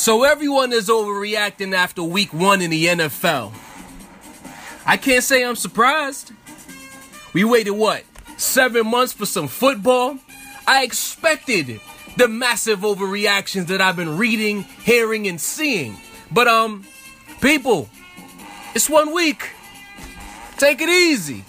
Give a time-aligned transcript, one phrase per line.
[0.00, 3.52] So everyone is overreacting after week one in the NFL.
[4.86, 6.32] I can't say I'm surprised.
[7.34, 8.04] We waited what?
[8.38, 10.16] Seven months for some football?
[10.66, 11.82] I expected
[12.16, 15.98] the massive overreactions that I've been reading, hearing, and seeing.
[16.32, 16.86] But um,
[17.42, 17.90] people,
[18.74, 19.50] it's one week.
[20.56, 21.44] Take it easy.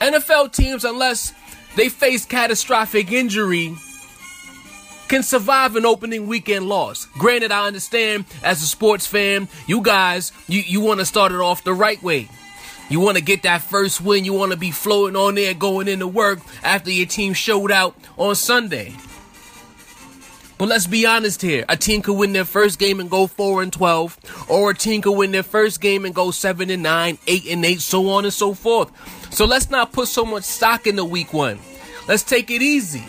[0.00, 1.34] NFL teams, unless
[1.74, 3.74] they face catastrophic injury,
[5.08, 7.06] can survive an opening weekend loss.
[7.18, 11.40] Granted, I understand as a sports fan, you guys, you, you want to start it
[11.40, 12.28] off the right way.
[12.90, 14.24] You want to get that first win.
[14.24, 17.94] You want to be floating on there going into work after your team showed out
[18.16, 18.94] on Sunday.
[20.56, 21.64] But let's be honest here.
[21.68, 25.02] A team could win their first game and go 4 and 12, or a team
[25.02, 28.24] could win their first game and go 7 and 9, 8 and 8, so on
[28.24, 28.90] and so forth.
[29.32, 31.60] So let's not put so much stock in the week one.
[32.08, 33.04] Let's take it easy.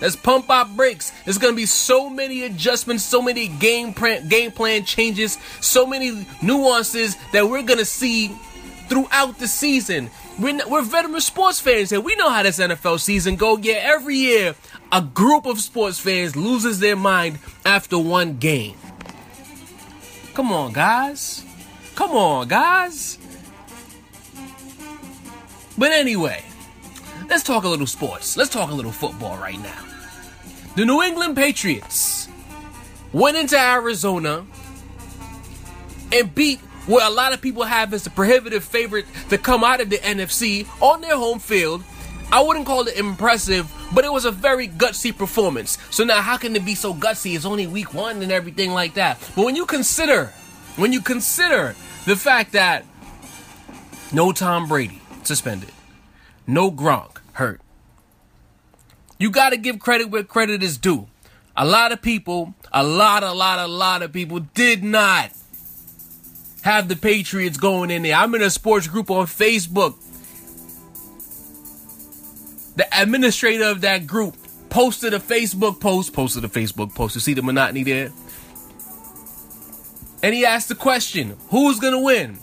[0.00, 1.12] Let's pump our brakes.
[1.24, 6.26] There's gonna be so many adjustments, so many game plan, game plan changes, so many
[6.42, 8.28] nuances that we're gonna see
[8.88, 10.10] throughout the season.
[10.38, 12.00] We're, we're veteran sports fans here.
[12.00, 13.56] We know how this NFL season go.
[13.56, 14.54] Yeah, every year
[14.92, 18.76] a group of sports fans loses their mind after one game.
[20.34, 21.44] Come on, guys.
[21.94, 23.18] Come on, guys.
[25.76, 26.44] But anyway,
[27.28, 28.36] let's talk a little sports.
[28.36, 29.87] Let's talk a little football right now.
[30.78, 32.28] The New England Patriots
[33.12, 34.46] went into Arizona
[36.12, 39.80] and beat what a lot of people have as a prohibitive favorite to come out
[39.80, 41.82] of the NFC on their home field.
[42.30, 45.78] I wouldn't call it impressive, but it was a very gutsy performance.
[45.90, 47.34] So now, how can it be so gutsy?
[47.34, 49.18] It's only week one and everything like that.
[49.34, 50.26] But when you consider,
[50.76, 51.74] when you consider
[52.04, 52.84] the fact that
[54.12, 55.72] no Tom Brady suspended,
[56.46, 57.60] no Gronk hurt,
[59.18, 61.06] you got to give credit where credit is due.
[61.56, 65.32] A lot of people, a lot, a lot, a lot of people did not
[66.62, 68.14] have the Patriots going in there.
[68.14, 69.96] I'm in a sports group on Facebook.
[72.76, 74.36] The administrator of that group
[74.70, 77.16] posted a Facebook post, posted a Facebook post.
[77.16, 78.12] You see the monotony there?
[80.22, 82.38] And he asked the question who's going to win?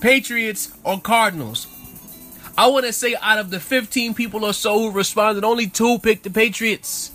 [0.00, 1.66] Patriots or Cardinals?
[2.56, 5.98] I want to say out of the 15 people or so who responded, only two
[5.98, 7.10] picked the Patriots.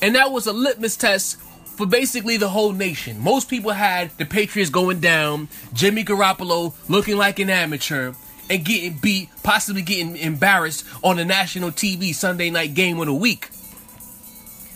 [0.00, 1.38] And that was a litmus test
[1.76, 3.20] for basically the whole nation.
[3.20, 8.14] Most people had the Patriots going down, Jimmy Garoppolo looking like an amateur,
[8.48, 13.14] and getting beat, possibly getting embarrassed on the national TV Sunday night game of the
[13.14, 13.50] week.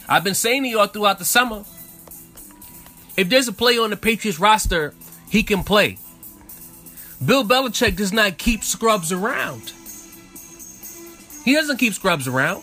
[0.09, 1.65] I've been saying to y'all throughout the summer
[3.17, 4.93] if there's a player on the Patriots roster,
[5.31, 5.99] he can play.
[7.25, 9.73] Bill Belichick does not keep scrubs around.
[11.45, 12.63] He doesn't keep scrubs around.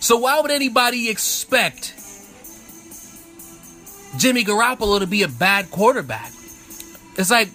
[0.00, 1.94] So why would anybody expect
[4.16, 6.32] Jimmy Garoppolo to be a bad quarterback?
[7.16, 7.48] It's like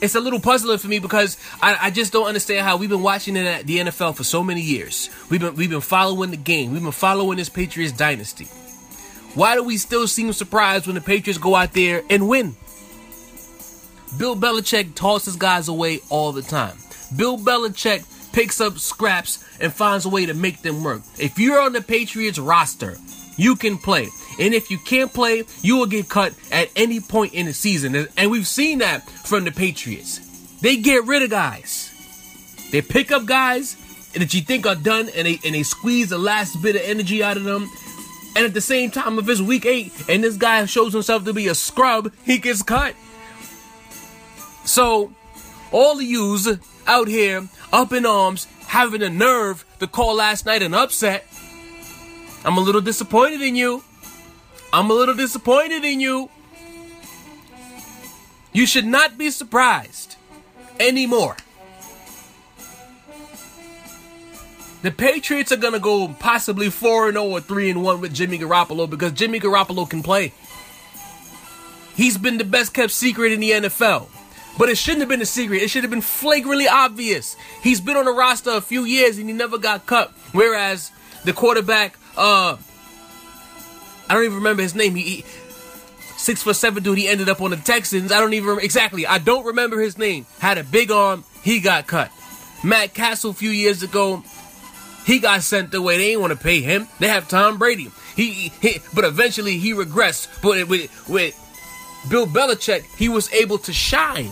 [0.00, 3.02] it's a little puzzling for me because I, I, just don't understand how we've been
[3.02, 5.08] watching the NFL for so many years.
[5.30, 6.72] We've been we've been following the game.
[6.72, 8.44] We've been following this Patriots dynasty.
[9.34, 12.54] Why do we still seem surprised when the Patriots go out there and win?
[14.18, 16.76] Bill Belichick tosses guys away all the time.
[17.16, 21.02] Bill Belichick picks up scraps and finds a way to make them work.
[21.18, 22.96] If you're on the Patriots roster,
[23.36, 24.08] you can play.
[24.38, 28.08] And if you can't play, you will get cut at any point in the season.
[28.16, 30.18] And we've seen that from the Patriots.
[30.60, 31.90] They get rid of guys.
[32.70, 33.76] They pick up guys
[34.14, 37.22] that you think are done and they and they squeeze the last bit of energy
[37.22, 37.68] out of them.
[38.36, 41.32] And at the same time, if it's week eight and this guy shows himself to
[41.32, 42.94] be a scrub, he gets cut.
[44.64, 45.12] So,
[45.72, 46.48] all of yous
[46.86, 51.26] out here up in arms, having the nerve to call last night an upset.
[52.44, 53.82] I'm a little disappointed in you.
[54.72, 56.30] I'm a little disappointed in you.
[58.52, 60.16] You should not be surprised
[60.78, 61.36] anymore.
[64.82, 68.88] The Patriots are going to go possibly 4 0 or 3 1 with Jimmy Garoppolo
[68.88, 70.32] because Jimmy Garoppolo can play.
[71.96, 74.08] He's been the best kept secret in the NFL.
[74.56, 75.62] But it shouldn't have been a secret.
[75.62, 77.36] It should have been flagrantly obvious.
[77.62, 80.12] He's been on the roster a few years and he never got cut.
[80.32, 80.92] Whereas
[81.24, 82.56] the quarterback, uh,
[84.08, 84.94] I don't even remember his name.
[84.94, 85.24] He, he
[86.16, 86.98] six foot seven dude.
[86.98, 88.12] He ended up on the Texans.
[88.12, 89.06] I don't even exactly.
[89.06, 90.26] I don't remember his name.
[90.38, 91.24] Had a big arm.
[91.42, 92.10] He got cut.
[92.62, 94.22] Matt Cassel a few years ago.
[95.04, 95.98] He got sent away.
[95.98, 96.88] They ain't want to pay him.
[96.98, 97.90] They have Tom Brady.
[98.16, 100.40] He, he but eventually he regressed.
[100.40, 101.34] But with with
[102.08, 104.30] Bill Belichick, he was able to shine.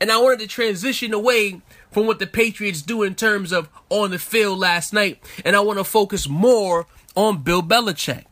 [0.00, 4.10] And I wanted to transition away from what the Patriots do in terms of on
[4.10, 8.24] the field last night, and I want to focus more on Bill Belichick.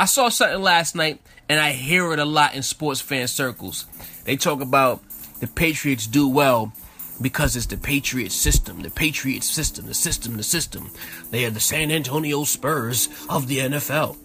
[0.00, 3.84] I saw something last night, and I hear it a lot in sports fan circles.
[4.24, 5.02] They talk about
[5.40, 6.72] the Patriots do well
[7.20, 10.90] because it's the Patriot system, the Patriot system, the system, the system.
[11.30, 14.16] They are the San Antonio Spurs of the NFL.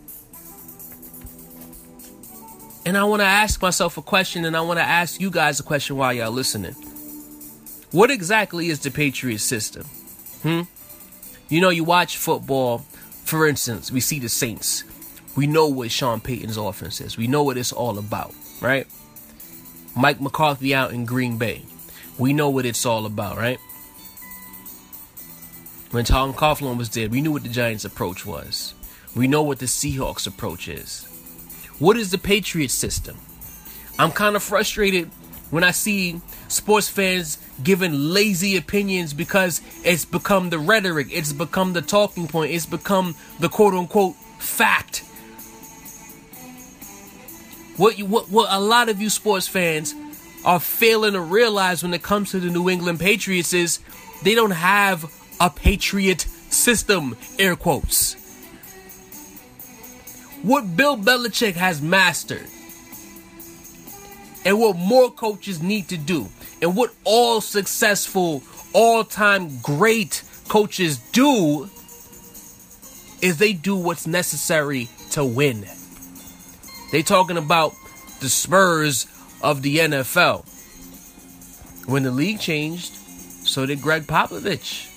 [2.86, 5.60] And I want to ask myself a question, and I want to ask you guys
[5.60, 6.74] a question while y'all listening.
[7.92, 9.86] What exactly is the Patriot system?
[10.42, 10.62] Hmm?
[11.48, 12.80] You know, you watch football,
[13.24, 14.84] for instance, we see the Saints.
[15.36, 17.18] We know what Sean Payton's offense is.
[17.18, 18.86] We know what it's all about, right?
[19.96, 21.64] Mike McCarthy out in Green Bay.
[22.18, 23.60] We know what it's all about, right?
[25.92, 28.74] When Tom Coughlin was there, we knew what the Giants' approach was.
[29.16, 31.08] We know what the Seahawks' approach is.
[31.84, 33.18] What is the Patriot system?
[34.00, 35.10] I'm kind of frustrated
[35.50, 41.74] when I see sports fans giving lazy opinions because it's become the rhetoric, it's become
[41.74, 45.00] the talking point, it's become the quote unquote fact.
[47.76, 49.94] What you, what what a lot of you sports fans
[50.46, 53.80] are failing to realize when it comes to the New England Patriots is
[54.24, 58.23] they don't have a patriot system, air quotes.
[60.44, 62.48] What Bill Belichick has mastered
[64.44, 66.28] and what more coaches need to do
[66.62, 68.44] and what all successful,
[68.74, 71.70] all time great coaches do
[73.22, 75.66] is they do what's necessary to win.
[76.92, 77.74] They talking about
[78.20, 79.08] the Spurs
[79.42, 80.46] of the NFL.
[81.88, 82.94] When the league changed,
[83.48, 84.90] so did Gregg Popovich.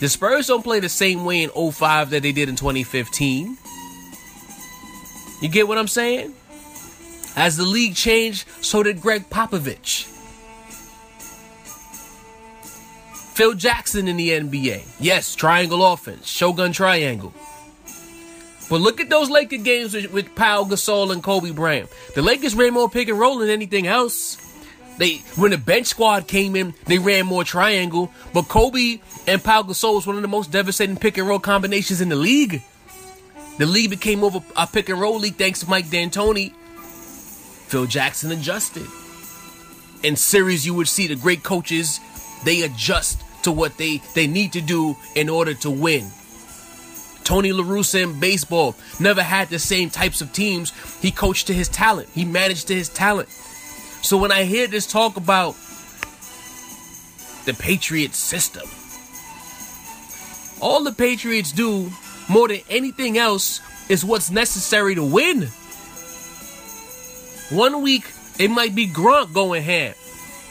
[0.00, 3.58] The Spurs don't play the same way in 05 that they did in 2015.
[5.44, 6.32] You get what I'm saying?
[7.36, 10.06] As the league changed, so did Gregg Popovich.
[13.34, 14.86] Phil Jackson in the NBA.
[14.98, 17.34] Yes, triangle offense, Shogun triangle.
[18.70, 21.90] But look at those Laker games with, with Pau Gasol and Kobe Bryant.
[22.14, 24.38] The Lakers ran more pick and roll than anything else.
[24.96, 28.10] They when the bench squad came in, they ran more triangle.
[28.32, 32.00] But Kobe and Pau Gasol was one of the most devastating pick and roll combinations
[32.00, 32.62] in the league.
[33.56, 36.52] The league became over a pick and roll league thanks to Mike D'Antoni.
[37.68, 38.86] Phil Jackson adjusted.
[40.02, 42.00] In series, you would see the great coaches
[42.44, 46.10] they adjust to what they they need to do in order to win.
[47.22, 50.72] Tony La Russa in baseball never had the same types of teams.
[51.00, 52.08] He coached to his talent.
[52.12, 53.28] He managed to his talent.
[53.28, 55.56] So when I hear this talk about
[57.46, 58.68] the Patriots system,
[60.60, 61.90] all the Patriots do
[62.28, 65.48] more than anything else is what's necessary to win.
[67.50, 68.04] One week
[68.38, 69.94] it might be Gronk going ham.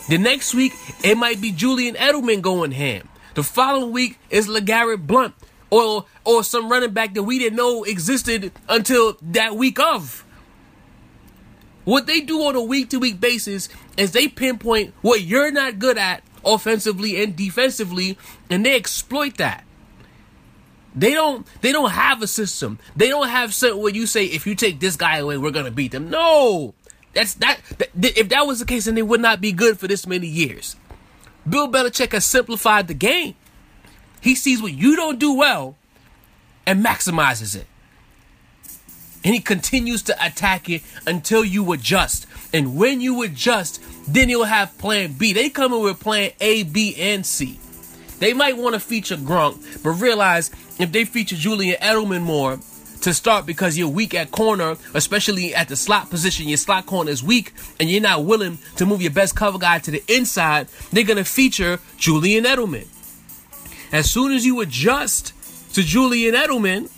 [0.09, 3.09] The next week it might be Julian Edelman going ham.
[3.35, 5.33] The following week is LeGarrette Blunt
[5.69, 10.23] or or some running back that we didn't know existed until that week of.
[11.83, 15.79] What they do on a week to week basis is they pinpoint what you're not
[15.79, 18.17] good at offensively and defensively,
[18.49, 19.65] and they exploit that.
[20.95, 22.79] They don't they don't have a system.
[22.95, 25.71] They don't have something where you say if you take this guy away, we're gonna
[25.71, 26.09] beat them.
[26.09, 26.73] No.
[27.13, 29.87] That's that, that if that was the case, then they would not be good for
[29.87, 30.75] this many years.
[31.47, 33.35] Bill Belichick has simplified the game.
[34.21, 35.75] He sees what you don't do well
[36.65, 37.67] and maximizes it.
[39.23, 42.25] And he continues to attack it until you adjust.
[42.53, 45.33] And when you adjust, then he'll have plan B.
[45.33, 47.59] They come in with plan A, B, and C.
[48.23, 50.49] They might want to feature Gronk, but realize
[50.79, 52.57] if they feature Julian Edelman more
[53.01, 57.11] to start because you're weak at corner, especially at the slot position, your slot corner
[57.11, 57.51] is weak
[57.81, 61.17] and you're not willing to move your best cover guy to the inside, they're going
[61.17, 62.87] to feature Julian Edelman.
[63.91, 65.33] As soon as you adjust
[65.73, 66.89] to Julian Edelman,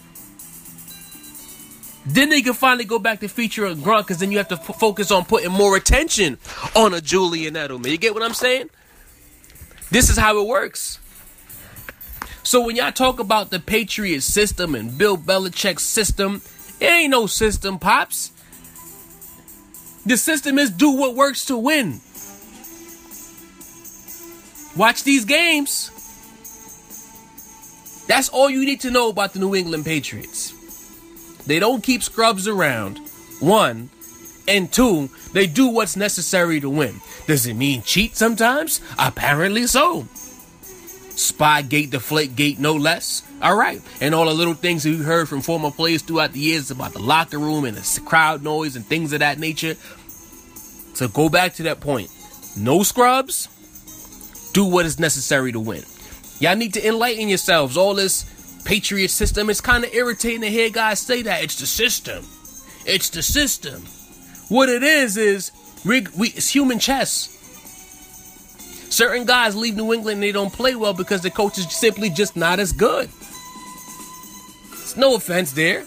[2.05, 4.60] then they can finally go back to feature a Gronk because then you have to
[4.60, 6.38] f- focus on putting more attention
[6.75, 7.89] on a Julian Edelman.
[7.89, 8.70] You get what I'm saying?
[9.89, 11.00] This is how it works.
[12.46, 16.44] So when y'all talk about the Patriot system and Bill Belichick's system,
[16.80, 18.32] it ain't no system, pops.
[20.06, 22.02] The system is do what works to win.
[24.78, 25.90] Watch these games.
[28.08, 30.54] That's all you need to know about the New England Patriots.
[31.48, 33.00] They don't keep scrubs around.
[33.40, 33.90] One.
[34.48, 37.02] And two, they do what's necessary to win.
[37.25, 38.82] Does it mean cheat sometimes?
[39.00, 40.08] Apparently so.
[41.15, 43.24] Spygate, Deflategate, no less.
[43.41, 43.81] All right.
[44.01, 46.93] And all the little things that we heard from former players throughout the years about
[46.93, 49.75] the locker room and the crowd noise and things of that nature.
[50.93, 52.10] So go back to that point.
[52.57, 53.50] No scrubs.
[54.53, 55.84] Do what is necessary to win.
[56.39, 57.77] Y'all need to enlighten yourselves.
[57.77, 58.25] All this
[58.65, 61.43] Patriot system, it's kind of irritating to hear guys say that.
[61.43, 62.25] It's the system.
[62.86, 63.81] It's the system.
[64.50, 65.51] What it is is
[65.86, 67.35] we, we it's human chess.
[68.89, 72.10] Certain guys leave New England and they don't play well because the coach is simply
[72.10, 73.10] just not as good.
[74.72, 75.86] It's no offense there.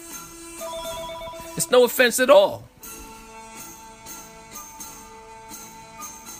[1.55, 2.69] It's no offense at all.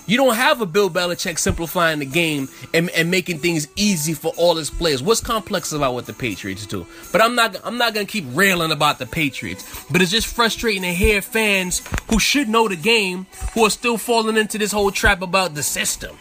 [0.10, 4.34] You don't have a Bill Belichick simplifying the game and, and making things easy for
[4.38, 5.04] all his players.
[5.04, 6.88] What's complex about what the Patriots do?
[7.12, 9.86] But I'm not I'm not gonna keep railing about the Patriots.
[9.92, 14.00] But it's just frustrating to hear fans who should know the game who are still
[14.00, 16.18] falling into this whole trap about the system.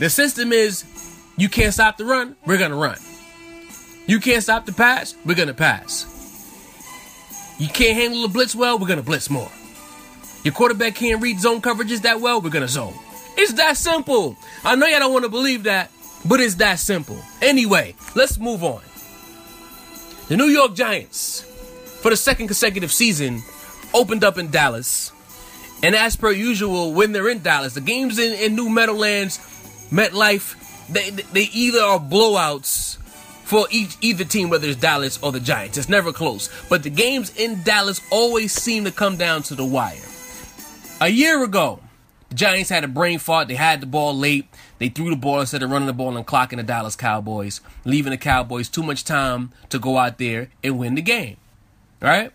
[0.00, 0.84] The system is
[1.36, 2.96] you can't stop the run, we're gonna run.
[4.06, 6.06] You can't stop the pass, we're gonna pass.
[7.58, 9.50] You can't handle the blitz well, we're gonna blitz more.
[10.42, 12.94] Your quarterback can't read zone coverages that well, we're gonna zone.
[13.36, 14.38] It's that simple.
[14.64, 15.90] I know y'all don't want to believe that,
[16.24, 17.18] but it's that simple.
[17.42, 18.80] Anyway, let's move on.
[20.28, 21.42] The New York Giants,
[22.00, 23.42] for the second consecutive season,
[23.92, 25.12] opened up in Dallas.
[25.82, 29.38] And as per usual, when they're in Dallas, the games in, in New Meadowlands,
[29.90, 32.96] MetLife, they, they either are blowouts
[33.44, 35.76] for each either team, whether it's Dallas or the Giants.
[35.76, 36.48] It's never close.
[36.68, 39.98] But the games in Dallas always seem to come down to the wire.
[41.00, 41.80] A year ago,
[42.28, 43.48] the Giants had a brain fart.
[43.48, 44.46] They had the ball late.
[44.78, 48.12] They threw the ball instead of running the ball and clocking the Dallas Cowboys, leaving
[48.12, 51.36] the Cowboys too much time to go out there and win the game.
[52.00, 52.32] Right?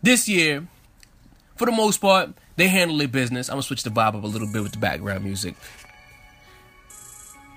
[0.00, 0.68] This year,
[1.56, 3.48] for the most part, they handle their business.
[3.48, 5.54] I'm gonna switch the vibe up a little bit with the background music.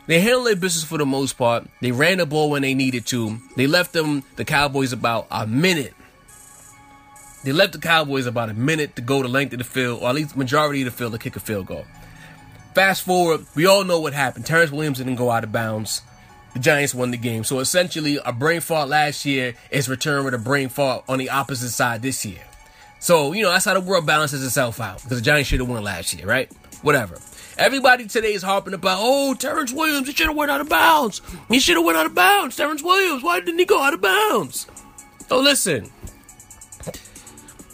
[0.08, 1.68] They handle their business for the most part.
[1.82, 3.38] They ran the ball when they needed to.
[3.56, 5.94] They left them the Cowboys about a minute
[7.44, 10.10] they left the Cowboys about a minute to go the length of the field, or
[10.10, 11.86] at least majority of the field to kick a field goal.
[12.76, 14.46] Fast forward, we all know what happened.
[14.46, 16.04] Terrence Williams didn't go out of bounds.
[16.54, 17.44] The Giants won the game.
[17.44, 21.30] So essentially, a brain fart last year is returned with a brain fart on the
[21.30, 22.44] opposite side this year.
[23.02, 25.02] So, you know, that's how the world balances itself out.
[25.02, 26.52] Because the Giants should have won last year, right?
[26.84, 27.18] Whatever.
[27.58, 31.20] Everybody today is harping about, oh, Terrence Williams, he should have went out of bounds.
[31.50, 32.56] He should have went out of bounds.
[32.56, 34.68] Terrence Williams, why didn't he go out of bounds?
[35.32, 35.90] Oh, listen.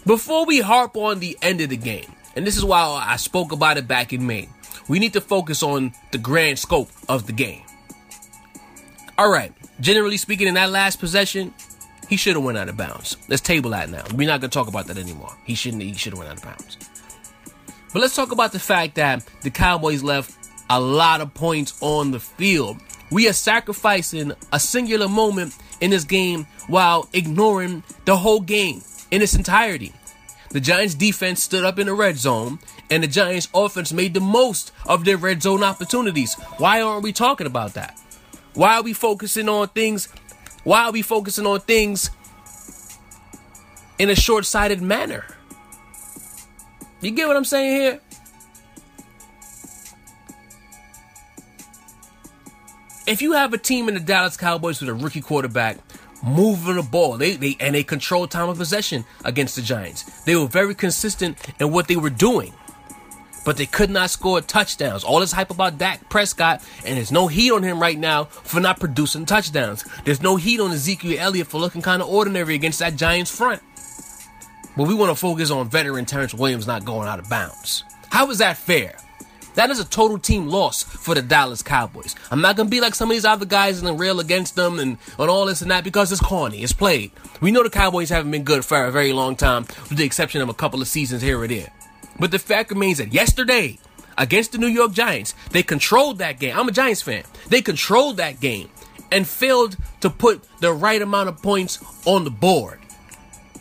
[0.05, 3.51] Before we harp on the end of the game, and this is why I spoke
[3.51, 4.48] about it back in May,
[4.88, 7.63] we need to focus on the grand scope of the game.
[9.17, 11.53] All right, generally speaking, in that last possession,
[12.07, 13.17] he should have went out of bounds.
[13.27, 14.03] Let's table that now.
[14.13, 15.35] We're not gonna talk about that anymore.
[15.45, 15.83] He shouldn't.
[15.83, 16.77] He should have went out of bounds.
[17.93, 20.33] But let's talk about the fact that the Cowboys left
[20.69, 22.77] a lot of points on the field.
[23.09, 29.21] We are sacrificing a singular moment in this game while ignoring the whole game in
[29.21, 29.93] its entirety.
[30.49, 32.59] The Giants defense stood up in the red zone,
[32.89, 36.35] and the Giants offense made the most of their red zone opportunities.
[36.57, 37.99] Why aren't we talking about that?
[38.53, 40.07] Why are we focusing on things?
[40.67, 42.09] Why are we focusing on things
[44.00, 45.24] in a short sighted manner?
[47.00, 48.01] You get what I'm saying here?
[53.07, 55.77] If you have a team in the Dallas Cowboys with a rookie quarterback
[56.21, 57.17] moving the ball.
[57.17, 60.03] They, they and they controlled time of possession against the Giants.
[60.25, 62.53] They were very consistent in what they were doing.
[63.48, 65.06] But they could not score touchdowns.
[65.06, 68.60] All this hype about Dak Prescott, and there's no heat on him right now for
[68.60, 69.86] not producing touchdowns.
[70.04, 73.62] There's no heat on Ezekiel Elliott for looking kind of ordinary against that Giants front.
[74.75, 77.86] But we want to focus on veteran Terrence Williams not going out of bounds.
[78.10, 78.98] How is that fair?
[79.56, 82.16] That is a total team loss for the Dallas Cowboys.
[82.30, 84.98] I'm not gonna be like some of these other guys and rail against them and
[85.18, 86.63] on all this and that because it's corny.
[86.63, 87.12] It's played.
[87.39, 90.42] We know the Cowboys haven't been good for a very long time, with the exception
[90.42, 91.72] of a couple of seasons here or there.
[92.19, 93.79] But the fact remains that yesterday,
[94.17, 96.57] against the New York Giants, they controlled that game.
[96.57, 97.24] I'm a Giants fan.
[97.50, 98.69] They controlled that game
[99.12, 102.79] and failed to put the right amount of points on the board.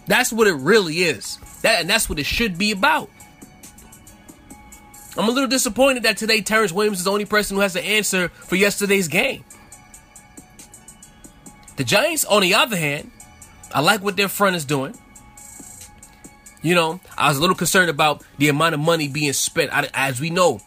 [0.07, 1.39] That's what it really is.
[1.63, 3.11] That and that's what it should be about.
[5.19, 7.83] I'm a little disappointed that today Terrence Williams is the only person who has the
[7.83, 9.45] answer for yesterday's game.
[11.77, 13.11] The Giants, on the other hand,
[13.75, 14.97] I like what their front is doing.
[16.67, 19.71] You know, I was a little concerned about the amount of money being spent.
[19.95, 20.61] As we know,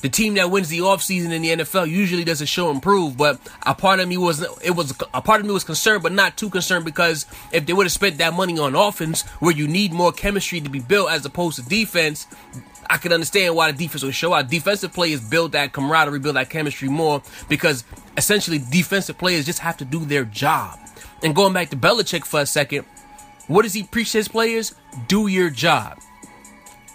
[0.00, 3.74] the team that wins the offseason in the NFL usually doesn't show improve, but a
[3.74, 6.50] part of me was it was a part of me was concerned, but not too
[6.50, 10.12] concerned because if they would have spent that money on offense, where you need more
[10.12, 12.28] chemistry to be built as opposed to defense,
[12.88, 14.48] I can understand why the defense would show out.
[14.48, 17.82] Defensive players build that camaraderie, build that chemistry more because
[18.16, 20.78] essentially defensive players just have to do their job.
[21.24, 22.84] And going back to Belichick for a second,
[23.46, 24.74] what does he preach to his players?
[25.08, 25.98] Do your job.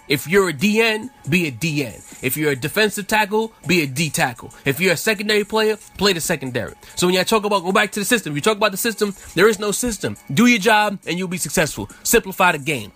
[0.08, 2.24] If you're a DN, be a DN.
[2.24, 4.52] If you're a defensive tackle, be a D tackle.
[4.64, 6.74] If you're a secondary player, play the secondary.
[6.96, 9.14] So when you talk about go back to the system, you talk about the system,
[9.36, 10.16] there is no system.
[10.34, 11.88] Do your job and you'll be successful.
[12.02, 12.90] Simplify the game.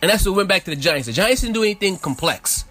[0.00, 1.06] And that's what went back to the Giants.
[1.06, 2.64] The Giants didn't do anything complex.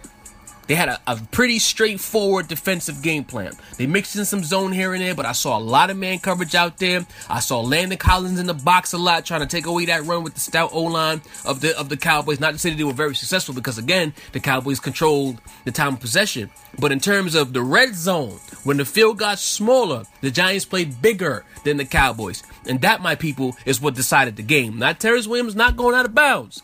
[0.66, 3.52] They had a, a, pretty straightforward defensive game plan.
[3.76, 6.18] They mixed in some zone here and there, but I saw a lot of man
[6.18, 7.06] coverage out there.
[7.28, 10.24] I saw Landon Collins in the box a lot, trying to take away that run
[10.24, 12.40] with the stout O line of the of the Cowboys.
[12.40, 15.94] Not to say that they were very successful, because again, the Cowboys controlled the time
[15.94, 16.50] of possession.
[16.78, 21.00] But in terms of the red zone, when the field got smaller, the Giants played
[21.00, 24.78] bigger than the Cowboys, and that, my people, is what decided the game.
[24.78, 26.62] Not Terrence Williams not going out of bounds.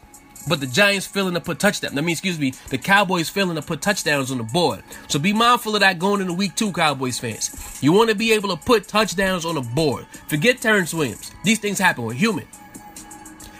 [0.49, 1.97] But the Giants failing to put touchdowns.
[1.97, 4.83] I mean, excuse me, the Cowboys failing to put touchdowns on the board.
[5.09, 7.79] So be mindful of that going into week two, Cowboys fans.
[7.83, 10.07] You want to be able to put touchdowns on the board.
[10.29, 11.31] Forget Terrence Williams.
[11.45, 12.05] These things happen.
[12.05, 12.47] We're human.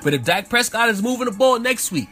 [0.03, 2.09] But if Dak Prescott is moving the ball next week,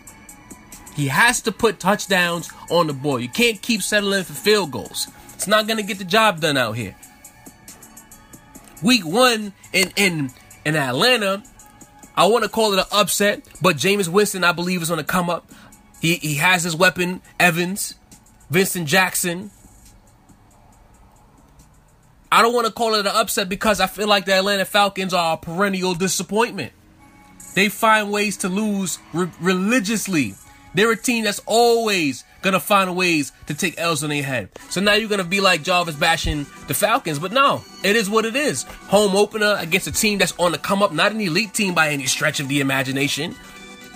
[0.94, 3.22] he has to put touchdowns on the board.
[3.22, 5.08] You can't keep settling for field goals.
[5.34, 6.94] It's not going to get the job done out here.
[8.82, 10.30] Week one in in
[10.64, 11.42] in Atlanta,
[12.16, 15.04] I want to call it an upset, but Jameis Winston, I believe, is going to
[15.04, 15.50] come up.
[16.00, 17.94] He he has his weapon, Evans,
[18.50, 19.50] Vincent Jackson.
[22.32, 25.12] I don't want to call it an upset because I feel like the Atlanta Falcons
[25.12, 26.72] are a perennial disappointment.
[27.54, 30.34] They find ways to lose re- religiously.
[30.74, 34.48] They're a team that's always gonna find ways to take L's on their head.
[34.70, 38.24] So now you're gonna be like Jarvie's bashing the Falcons, but no, it is what
[38.24, 38.64] it is.
[38.88, 41.90] Home opener against a team that's on the come up, not an elite team by
[41.90, 43.34] any stretch of the imagination.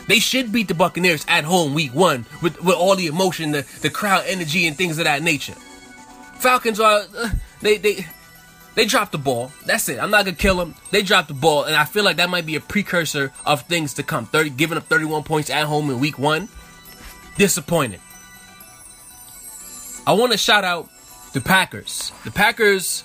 [0.07, 3.67] They should beat the Buccaneers at home week one with, with all the emotion, the,
[3.81, 5.55] the crowd energy, and things of that nature.
[6.35, 7.31] Falcons are uh,
[7.63, 8.07] they they
[8.75, 9.51] they dropped the ball.
[9.65, 9.99] That's it.
[9.99, 10.75] I'm not gonna kill them.
[10.91, 13.95] They dropped the ball, and I feel like that might be a precursor of things
[13.95, 14.27] to come.
[14.27, 16.49] Thirty, giving up 31 points at home in week one,
[17.39, 18.01] disappointed.
[20.07, 20.89] I want to shout out
[21.33, 22.13] the Packers.
[22.25, 23.03] The Packers,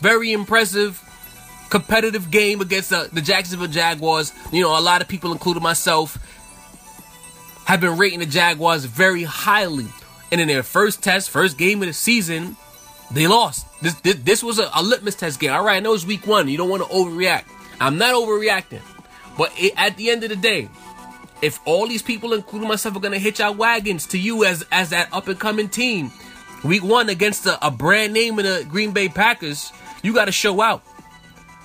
[0.00, 1.00] very impressive,
[1.70, 4.32] competitive game against the, the Jacksonville Jaguars.
[4.52, 6.18] You know, a lot of people, including myself,
[7.64, 9.86] have been rating the Jaguars very highly.
[10.30, 12.56] And in their first test, first game of the season,
[13.12, 13.66] they lost.
[13.82, 15.52] This this, this was a, a, litmus test game.
[15.52, 16.48] All right, I know it's week one.
[16.48, 17.44] You don't want to overreact.
[17.80, 18.80] I'm not overreacting.
[19.36, 20.68] But it, at the end of the day,
[21.42, 24.64] if all these people, including myself, are going to hitch our wagons to you as
[24.72, 26.10] as that up and coming team,
[26.64, 29.72] Week one against a, a brand name in the Green Bay Packers,
[30.02, 30.82] you got to show out.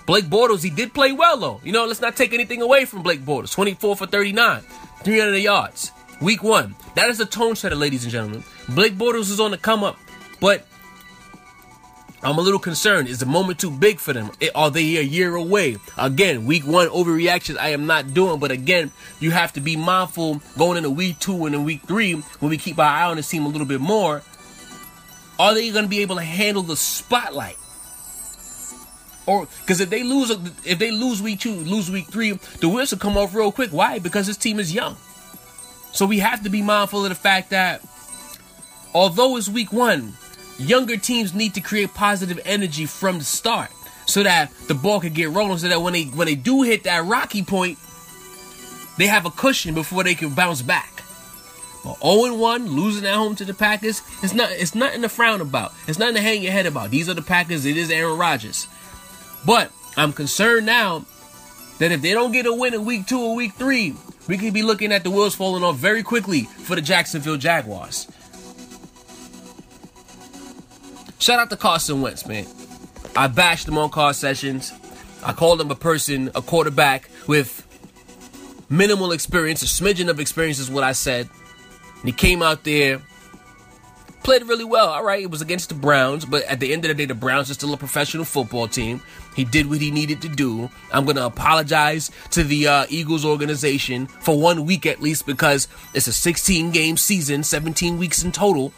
[0.08, 1.62] Blake Bortles, he did play well though.
[1.64, 3.52] You know, let's not take anything away from Blake Bortles.
[3.52, 4.62] 24 for 39,
[5.04, 5.92] 300 yards.
[6.22, 6.76] Week one.
[6.96, 8.44] That is a tone setter, ladies and gentlemen.
[8.70, 9.98] Blake Bortles is on the come up,
[10.40, 10.66] but
[12.24, 13.08] I'm a little concerned.
[13.08, 14.32] Is the moment too big for them?
[14.42, 15.78] Eh, are they a year away?
[15.98, 20.42] Again, week one overreactions I am not doing, but again, you have to be mindful
[20.58, 23.24] going into week two and in week three when we keep our eye on the
[23.24, 24.24] team a little bit more
[25.40, 27.58] are they going to be able to handle the spotlight?
[29.26, 30.32] Or because if they lose,
[30.66, 33.72] if they lose week two, lose week three, the wheels will come off real quick.
[33.72, 34.00] Why?
[34.00, 34.96] Because this team is young.
[35.92, 37.82] So we have to be mindful of the fact that
[38.94, 40.14] although it's week one,
[40.58, 43.70] younger teams need to create positive energy from the start
[44.06, 46.84] so that the ball can get rolling so that when they when they do hit
[46.84, 47.78] that rocky point,
[48.98, 50.97] they have a cushion before they can bounce back.
[51.96, 55.74] 0-1, losing at home to the Packers, it's not it's nothing to frown about.
[55.88, 56.92] It's nothing to hang your head about.
[56.92, 58.68] These are the Packers, it is Aaron Rodgers.
[59.46, 61.06] But I'm concerned now
[61.80, 63.96] that if they don't get a win in week two or week three,
[64.28, 68.08] we could be looking at the wheels falling off very quickly for the Jacksonville Jaguars.
[71.20, 72.46] Shout out to Carson Wentz, man.
[73.16, 74.72] I bashed him on car sessions.
[75.24, 77.64] I called him a person, a quarterback with
[78.70, 81.30] minimal experience, a smidgen of experience is what I said.
[82.02, 83.02] And he came out there,
[84.24, 84.90] played really well.
[84.90, 87.16] All right, it was against the Browns, but at the end of the day, the
[87.16, 89.02] Browns are still a professional football team.
[89.36, 90.70] He did what he needed to do.
[90.92, 95.68] I'm going to apologize to the uh, Eagles organization for one week at least because
[95.94, 98.74] it's a 16 game season, 17 weeks in total.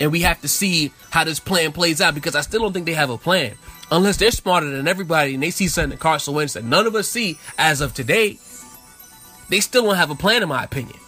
[0.00, 2.86] And we have to see how this plan plays out because I still don't think
[2.86, 3.56] they have a plan.
[3.90, 6.94] Unless they're smarter than everybody and they see something in Carson Wentz that none of
[6.94, 8.38] us see as of today
[9.48, 10.98] They still don't have a plan, in my opinion.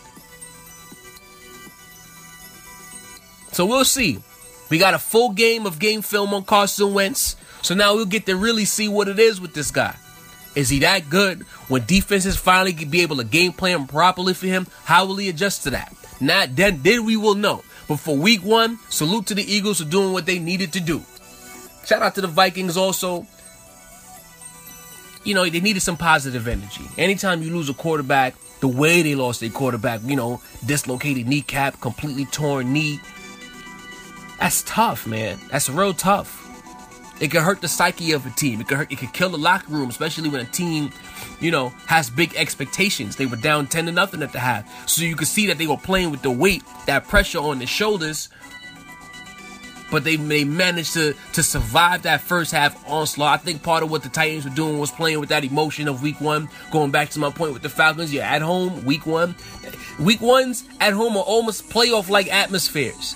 [3.52, 4.18] So we'll see.
[4.70, 7.36] We got a full game of game film on Carson Wentz.
[7.62, 9.94] So now we'll get to really see what it is with this guy.
[10.54, 11.42] Is he that good?
[11.68, 15.64] When defenses finally be able to game plan properly for him, how will he adjust
[15.64, 15.94] to that?
[16.20, 17.62] Not then, then we will know.
[17.88, 21.02] But for week one, salute to the Eagles for doing what they needed to do.
[21.84, 23.26] Shout out to the Vikings also.
[25.24, 26.84] You know, they needed some positive energy.
[26.96, 31.80] Anytime you lose a quarterback, the way they lost their quarterback, you know, dislocated kneecap,
[31.80, 33.00] completely torn knee,
[34.40, 35.38] that's tough, man.
[35.50, 36.46] That's real tough.
[37.20, 38.62] It can hurt the psyche of a team.
[38.62, 38.90] It can hurt.
[38.90, 40.90] It can kill the locker room, especially when a team,
[41.38, 43.16] you know, has big expectations.
[43.16, 45.66] They were down ten to nothing at the half, so you could see that they
[45.66, 48.30] were playing with the weight, that pressure on their shoulders.
[49.90, 53.40] But they they managed to to survive that first half onslaught.
[53.40, 56.02] I think part of what the Titans were doing was playing with that emotion of
[56.02, 56.48] Week One.
[56.70, 59.34] Going back to my point with the Falcons, you're at home, Week One.
[59.98, 63.14] Week ones at home are almost playoff like atmospheres.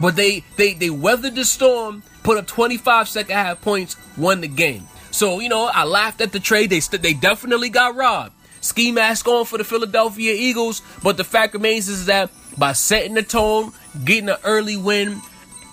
[0.00, 4.48] But they they they weathered the storm, put up 25 second half points, won the
[4.48, 4.86] game.
[5.10, 6.70] So you know, I laughed at the trade.
[6.70, 8.34] They st- they definitely got robbed.
[8.60, 13.14] Ski mask on for the Philadelphia Eagles, but the fact remains is that by setting
[13.14, 13.72] the tone,
[14.04, 15.20] getting an early win,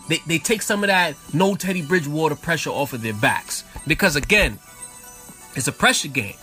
[0.07, 3.63] they, they take some of that no Teddy Bridgewater pressure off of their backs.
[3.87, 4.59] Because again,
[5.55, 6.35] it's a pressure game.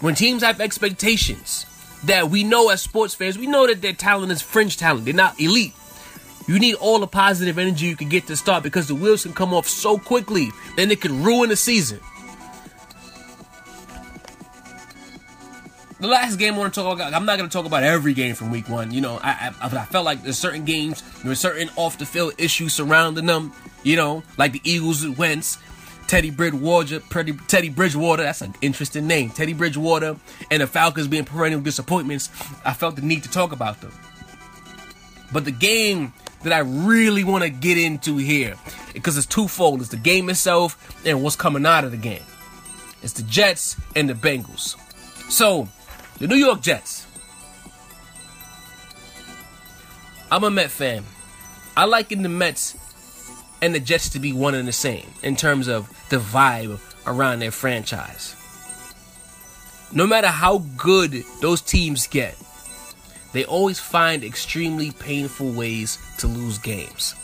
[0.00, 1.66] When teams have expectations,
[2.04, 5.04] that we know as sports fans, we know that their talent is fringe talent.
[5.04, 5.74] They're not elite.
[6.46, 9.32] You need all the positive energy you can get to start because the wheels can
[9.32, 12.00] come off so quickly, then it can ruin the season.
[16.00, 18.12] The last game I want to talk about, I'm not going to talk about every
[18.12, 18.90] game from week one.
[18.90, 22.34] You know, I, I, I felt like there's certain games, there's certain off the field
[22.38, 23.52] issues surrounding them.
[23.84, 25.58] You know, like the Eagles with Wentz,
[26.06, 27.00] Teddy Bridgewater,
[27.48, 29.30] Teddy Bridgewater, that's an interesting name.
[29.30, 30.16] Teddy Bridgewater
[30.50, 32.28] and the Falcons being perennial disappointments.
[32.64, 33.92] I felt the need to talk about them.
[35.32, 36.12] But the game
[36.42, 38.56] that I really want to get into here,
[38.92, 39.80] because it's twofold.
[39.80, 42.22] It's the game itself and what's coming out of the game.
[43.02, 44.76] It's the Jets and the Bengals.
[45.30, 45.68] So,
[46.18, 47.06] the New York Jets.
[50.30, 51.04] I'm a Met fan.
[51.76, 52.76] I like in the Mets
[53.62, 57.38] and the Jets to be one and the same in terms of the vibe around
[57.38, 58.36] their franchise.
[59.94, 62.36] No matter how good those teams get,
[63.32, 67.14] they always find extremely painful ways to lose games.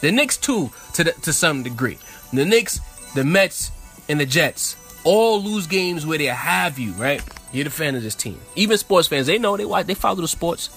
[0.00, 1.98] The Knicks, too, to, the, to some degree.
[2.32, 2.80] The Knicks,
[3.14, 3.70] the Mets,
[4.08, 7.22] and the Jets all lose games where they have you, right?
[7.52, 8.40] You're the fan of this team.
[8.56, 10.70] Even sports fans, they know they watch, they follow the sports.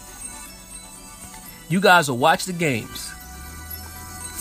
[1.70, 3.12] You guys will watch the games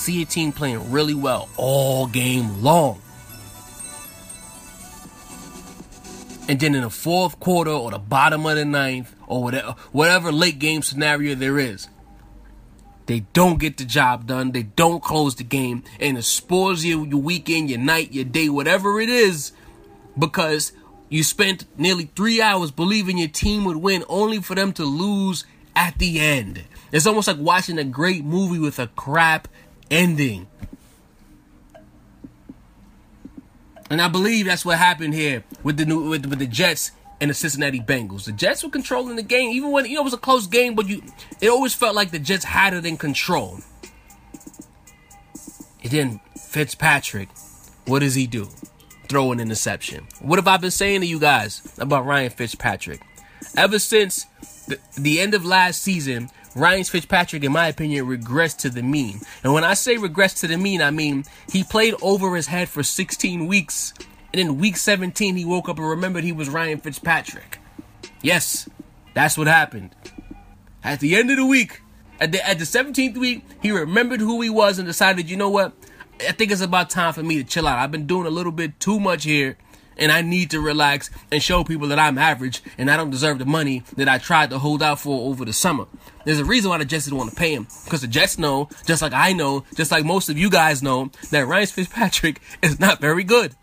[0.07, 3.03] see a team playing really well all game long.
[6.49, 10.31] And then in the fourth quarter or the bottom of the ninth or whatever, whatever
[10.31, 11.89] late game scenario there is,
[13.07, 14.53] they don't get the job done.
[14.53, 15.83] They don't close the game.
[15.99, 19.51] And it spoils you, your weekend, your night, your day, whatever it is,
[20.17, 20.71] because
[21.09, 25.45] you spent nearly three hours believing your team would win only for them to lose
[25.75, 26.63] at the end.
[26.93, 29.49] It's almost like watching a great movie with a crap
[29.91, 30.47] ending.
[33.89, 37.31] And I believe that's what happened here with the new with, with the Jets and
[37.31, 38.25] the Cincinnati Bengals.
[38.25, 40.75] The Jets were controlling the game, even when you know it was a close game,
[40.75, 41.03] but you
[41.41, 43.61] it always felt like the Jets had it in control.
[45.83, 47.29] And then Fitzpatrick,
[47.87, 48.49] what does he do?
[49.09, 50.09] Throw an interception.
[50.21, 53.01] What have I been saying to you guys about Ryan Fitzpatrick?
[53.57, 54.27] Ever since
[54.67, 59.21] the, the end of last season, Ryan Fitzpatrick, in my opinion, regressed to the mean.
[59.45, 62.71] And when I say regressed to the mean, I mean he played over his head
[62.71, 63.93] for 16 weeks.
[64.33, 67.59] And in week 17, he woke up and remembered he was Ryan Fitzpatrick.
[68.23, 68.69] Yes,
[69.13, 69.95] that's what happened.
[70.83, 71.83] At the end of the week,
[72.21, 75.51] at the, at the 17th week, he remembered who he was and decided, you know
[75.51, 75.75] what?
[76.27, 77.79] I think it's about time for me to chill out.
[77.79, 79.59] I've been doing a little bit too much here
[79.97, 83.39] and I need to relax and show people that I'm average and I don't deserve
[83.39, 85.87] the money that I tried to hold out for over the summer.
[86.25, 88.69] There's a reason why the Jets didn't want to pay him because the Jets know,
[88.85, 92.81] just like I know, just like most of you guys know, that Ryan Fitzpatrick is
[92.81, 93.55] not very good.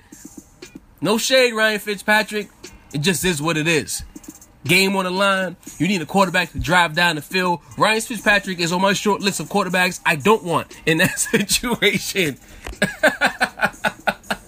[1.02, 2.50] No shade, Ryan Fitzpatrick.
[2.93, 4.04] It just is what it is.
[4.65, 5.58] Game on the line.
[5.78, 7.60] You need a quarterback to drive down the field.
[7.78, 12.38] Ryan Fitzpatrick is on my short list of quarterbacks I don't want in that situation.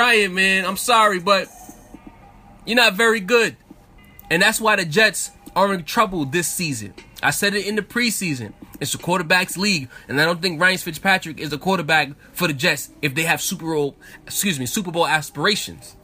[0.00, 1.46] Ryan, man, I'm sorry, but
[2.64, 3.54] you're not very good.
[4.30, 6.94] And that's why the Jets are in trouble this season.
[7.22, 8.54] I said it in the preseason.
[8.80, 12.54] It's a quarterback's league, and I don't think Ryan Fitzpatrick is a quarterback for the
[12.54, 15.96] Jets if they have Super Bowl, excuse me, Super Bowl aspirations.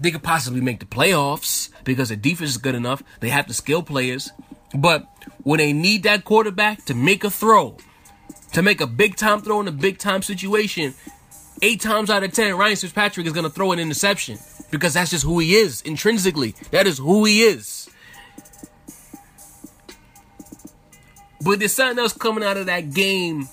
[0.00, 3.02] they could possibly make the playoffs because the defense is good enough.
[3.20, 4.32] They have the skill players.
[4.74, 5.06] But
[5.42, 7.76] when they need that quarterback to make a throw,
[8.52, 10.94] to make a big time throw in a big time situation,
[11.62, 14.38] eight times out of ten, Ryan Fitzpatrick is going to throw an interception
[14.70, 16.54] because that's just who he is intrinsically.
[16.70, 17.88] That is who he is.
[21.44, 23.48] But there's something else coming out of that game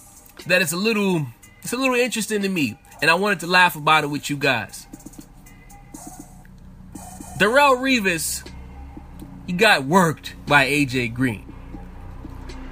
[0.48, 1.26] that is a little,
[1.62, 4.38] it's a little interesting to me, and I wanted to laugh about it with you
[4.38, 4.88] guys.
[7.38, 8.48] Darrelle Revis,
[9.48, 11.51] he got worked by AJ Green.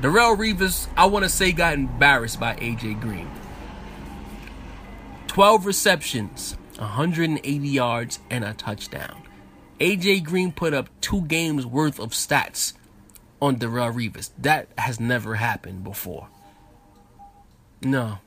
[0.01, 3.29] Darrelle Revis, I want to say, got embarrassed by AJ Green.
[5.27, 9.21] 12 receptions, 180 yards, and a touchdown.
[9.79, 12.73] AJ Green put up two games worth of stats
[13.41, 14.31] on Darrelle Revis.
[14.37, 16.29] That has never happened before.
[17.81, 18.19] No,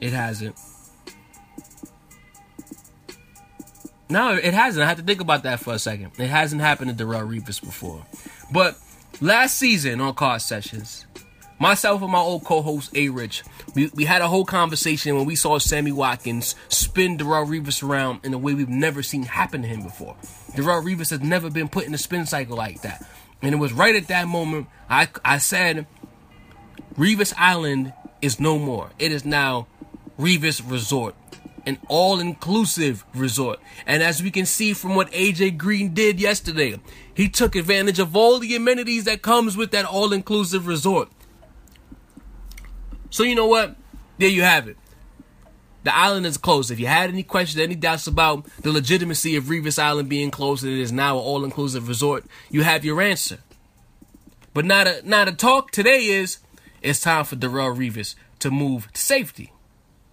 [0.00, 0.56] it hasn't.
[4.08, 4.84] No, it hasn't.
[4.84, 6.12] I had to think about that for a second.
[6.18, 8.04] It hasn't happened to Darrelle Revis before.
[8.52, 8.76] But
[9.20, 11.06] last season on Car Sessions,
[11.58, 13.44] myself and my old co-host A Rich,
[13.74, 18.24] we, we had a whole conversation when we saw Sammy Watkins spin Darrelle Revis around
[18.24, 20.16] in a way we've never seen happen to him before.
[20.52, 23.06] Darrelle Revis has never been put in a spin cycle like that.
[23.40, 25.86] And it was right at that moment I, I said,
[26.96, 28.90] Revis Island is no more.
[28.98, 29.66] It is now
[30.18, 31.14] Revis Resort,
[31.66, 33.60] an all inclusive resort.
[33.86, 36.80] And as we can see from what AJ Green did yesterday,
[37.14, 41.08] he took advantage of all the amenities that comes with that all inclusive resort.
[43.10, 43.76] So you know what?
[44.18, 44.76] There you have it.
[45.84, 46.70] The island is closed.
[46.70, 50.62] If you had any questions, any doubts about the legitimacy of Revis Island being closed
[50.64, 53.38] and it is now an all-inclusive resort, you have your answer.
[54.54, 56.38] But now the now the talk today is
[56.82, 59.52] it's time for Darrelle Revis to move to safety.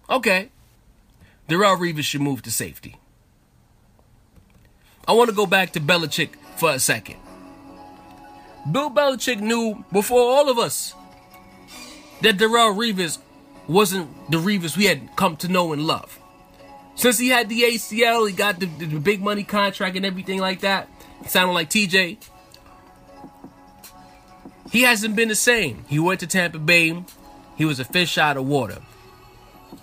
[0.08, 0.50] Okay.
[1.50, 2.96] Darrelle Revis should move to safety.
[5.06, 7.16] I want to go back to Belichick for a second.
[8.70, 10.94] Bill Belichick knew before all of us
[12.22, 13.18] that Darrelle Revis
[13.66, 16.20] wasn't the Revis we had come to know and love.
[16.94, 20.38] Since he had the ACL, he got the, the, the big money contract and everything
[20.38, 20.88] like that.
[21.26, 22.18] Sounded like TJ.
[24.70, 25.84] He hasn't been the same.
[25.88, 27.02] He went to Tampa Bay.
[27.56, 28.78] He was a fish out of water.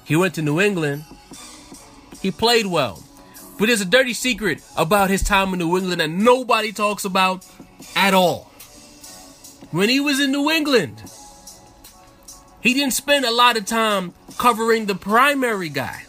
[0.06, 1.04] He went to New England.
[2.22, 3.04] He played well.
[3.58, 7.46] But there's a dirty secret about his time in New England that nobody talks about
[7.96, 8.52] at all.
[9.72, 11.02] When he was in New England,
[12.62, 16.04] he didn't spend a lot of time covering the primary guy.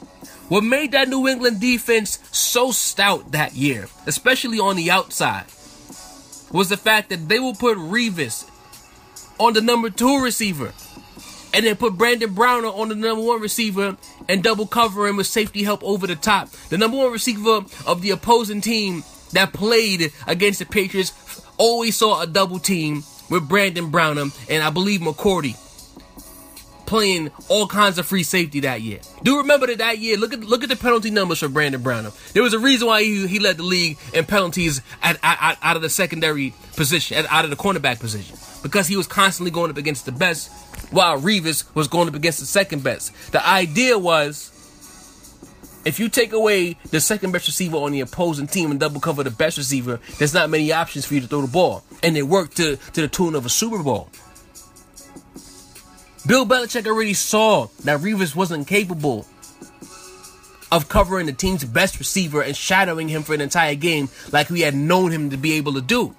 [0.49, 5.47] What made that New England defense so stout that year, especially on the outside,
[6.51, 8.49] was the fact that they will put Revis
[9.39, 10.73] on the number two receiver
[11.55, 13.97] and then put Brandon Browner on the number one receiver
[14.29, 16.51] and double cover him with safety help over the top.
[16.69, 22.23] The number one receiver of the opposing team that played against the Patriots always saw
[22.23, 25.57] a double team with Brandon Browner and I believe McCourty
[26.89, 28.99] playing all kinds of free safety that year.
[29.23, 30.17] Do remember that that year?
[30.17, 32.13] Look at look at the penalty numbers for Brandon Browner.
[32.33, 35.77] There was a reason why he, he led the league in penalties at, at, out
[35.77, 39.77] of the secondary position, out of the cornerback position, because he was constantly going up
[39.77, 40.51] against the best,
[40.91, 43.13] while Revis was going up against the second best.
[43.33, 44.55] The idea was.
[45.85, 49.23] If you take away the second best receiver on the opposing team and double cover
[49.23, 51.83] the best receiver, there's not many options for you to throw the ball.
[52.03, 54.11] And it worked to, to the tune of a Super Bowl.
[56.27, 59.27] Bill Belichick already saw that Revis wasn't capable
[60.71, 64.61] of covering the team's best receiver and shadowing him for an entire game like we
[64.61, 66.15] had known him to be able to do.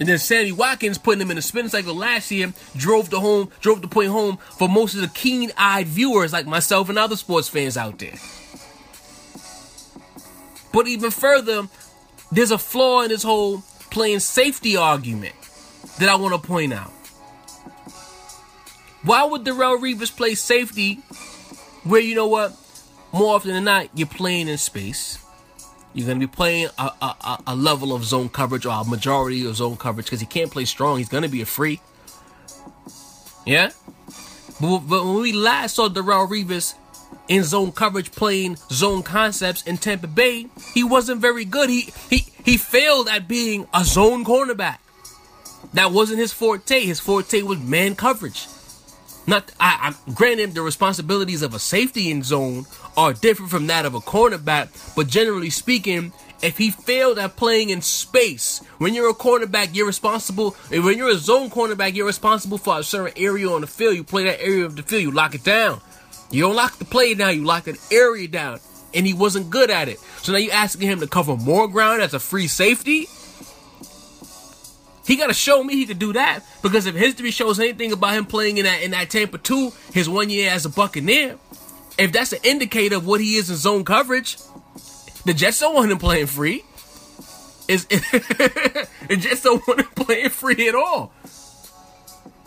[0.00, 3.50] And then Sammy Watkins putting him in a spin cycle last year drove the home,
[3.60, 7.48] drove the point home for most of the keen-eyed viewers like myself and other sports
[7.48, 8.14] fans out there.
[10.72, 11.68] But even further,
[12.30, 15.34] there's a flaw in this whole playing safety argument
[15.98, 16.92] that I want to point out.
[19.02, 20.96] Why would Darrelle Revis play safety
[21.84, 22.52] where you know what?
[23.12, 25.18] More often than not, you're playing in space.
[25.98, 29.44] You're going to be playing a, a, a, level of zone coverage or a majority
[29.44, 30.98] of zone coverage because he can't play strong.
[30.98, 31.80] He's going to be a free.
[33.44, 33.72] Yeah?
[34.60, 36.74] But, but when we last saw Darrelle Revis
[37.26, 41.68] in zone coverage playing zone concepts in Tampa Bay, he wasn't very good.
[41.68, 44.78] He, he, he failed at being a zone cornerback.
[45.74, 46.78] That wasn't his forte.
[46.78, 48.46] His forte was man coverage.
[49.28, 52.64] Not, I, I granted the responsibilities of a safety in zone
[52.96, 57.68] are different from that of a cornerback, but generally speaking, if he failed at playing
[57.68, 60.52] in space, when you're a cornerback, you're responsible.
[60.70, 63.96] When you're a zone cornerback, you're responsible for a certain area on the field.
[63.96, 65.82] You play that area of the field, you lock it down.
[66.30, 68.60] You don't lock the play down, you lock an area down.
[68.94, 69.98] and he wasn't good at it.
[70.22, 73.06] So now you're asking him to cover more ground as a free safety?
[75.08, 78.12] He got to show me he could do that because if history shows anything about
[78.12, 81.38] him playing in that in that Tampa 2, his one year as a Buccaneer,
[81.98, 84.36] if that's an indicator of what he is in zone coverage,
[85.24, 86.62] the Jets don't want him playing free.
[87.68, 91.10] Is the Jets don't want him playing free at all.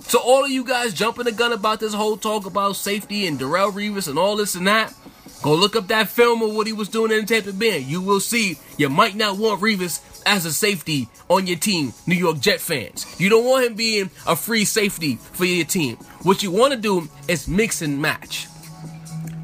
[0.02, 3.39] So all of you guys jumping the gun about this whole talk about safety and
[3.39, 4.93] Darrelle Revis and all this and that,
[5.41, 7.80] go look up that film of what he was doing in Tampa Bay.
[7.80, 12.16] You will see you might not want Revis as a safety on your team, New
[12.16, 13.06] York Jet fans.
[13.20, 15.96] You don't want him being a free safety for your team.
[16.24, 18.48] What you want to do is mix and match.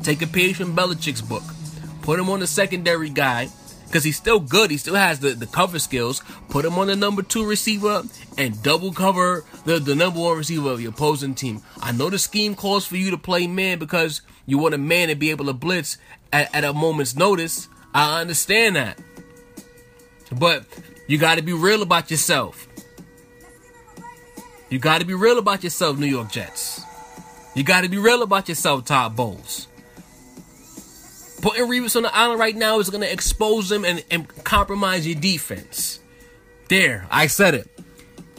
[0.03, 1.43] Take a page from Belichick's book,
[2.01, 3.49] put him on the secondary guy,
[3.87, 4.69] because he's still good.
[4.69, 6.21] He still has the, the cover skills.
[6.49, 8.03] Put him on the number two receiver
[8.37, 11.61] and double cover the, the number one receiver of your opposing team.
[11.81, 15.07] I know the scheme calls for you to play man because you want a man
[15.07, 15.97] to be able to blitz
[16.31, 17.69] at, at a moment's notice.
[17.93, 18.99] I understand that.
[20.31, 20.65] But
[21.07, 22.67] you got to be real about yourself.
[24.69, 26.81] You got to be real about yourself, New York Jets.
[27.55, 29.67] You got to be real about yourself, Todd Bowles.
[31.41, 35.07] Putting Revis on the island right now is going to expose them and, and compromise
[35.07, 35.99] your defense.
[36.67, 37.69] There, I said it.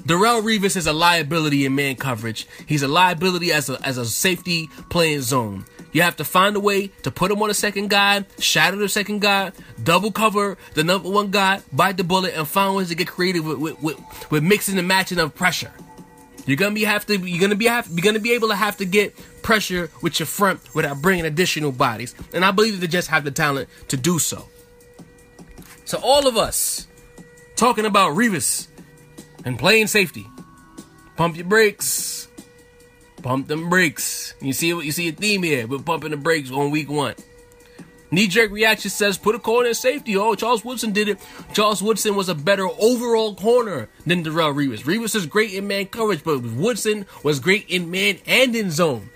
[0.02, 2.46] Darrelle Revis is a liability in man coverage.
[2.66, 5.64] He's a liability as a, as a safety playing zone.
[5.92, 8.88] You have to find a way to put him on the second guy, shadow the
[8.88, 12.94] second guy, double cover the number one guy, bite the bullet, and find ways to
[12.94, 15.72] get creative with, with, with, with mixing and matching of pressure.
[16.48, 18.78] You're gonna be have to you're gonna be have you're gonna be able to have
[18.78, 22.86] to get pressure with your front without bringing additional bodies, and I believe that they
[22.86, 24.48] just have the talent to do so.
[25.84, 26.86] So all of us
[27.54, 28.68] talking about Revis
[29.44, 30.26] and playing safety,
[31.16, 32.17] pump your brakes
[33.22, 34.34] Pump them brakes.
[34.40, 35.66] You see what you see a theme here.
[35.66, 37.14] We're pumping the brakes on week one.
[38.10, 40.16] Knee jerk reaction says put a corner in safety.
[40.16, 41.18] Oh, Charles Woodson did it.
[41.52, 44.84] Charles Woodson was a better overall corner than Darrelle Revis.
[44.84, 49.10] Revis is great in man coverage, but Woodson was great in man and in zone.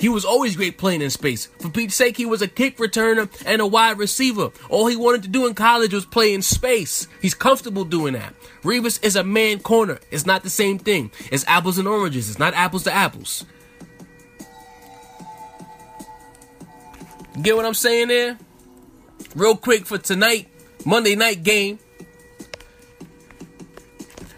[0.00, 1.44] He was always great playing in space.
[1.60, 4.50] For Pete's sake, he was a kick returner and a wide receiver.
[4.70, 7.06] All he wanted to do in college was play in space.
[7.20, 8.34] He's comfortable doing that.
[8.62, 10.00] Revis is a man corner.
[10.10, 11.10] It's not the same thing.
[11.30, 12.30] It's apples and oranges.
[12.30, 13.44] It's not apples to apples.
[17.42, 18.38] Get what I'm saying there?
[19.34, 20.48] Real quick for tonight,
[20.86, 21.78] Monday night game.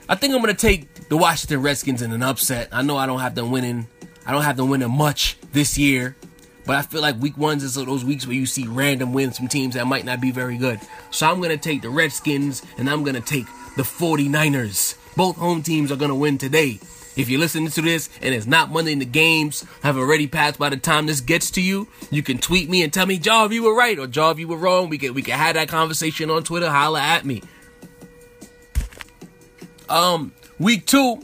[0.09, 2.69] I think I'm going to take the Washington Redskins in an upset.
[2.73, 3.87] I know I don't have them winning
[4.27, 6.17] I don't have to win them much this year.
[6.65, 9.49] But I feel like week ones is those weeks where you see random wins from
[9.49, 10.81] teams that might not be very good.
[11.11, 14.97] So I'm going to take the Redskins and I'm going to take the 49ers.
[15.17, 16.79] Both home teams are going to win today.
[17.15, 20.71] If you're listening to this and it's not Monday the games have already passed by
[20.71, 23.65] the time this gets to you, you can tweet me and tell me, Jaw, you
[23.65, 24.89] were right or Jaw, you were wrong.
[24.89, 26.71] We can we can have that conversation on Twitter.
[26.71, 27.43] Holla at me.
[29.91, 31.21] Um, week two,